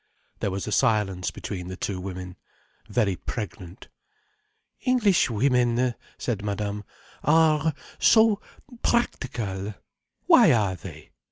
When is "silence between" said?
0.71-1.67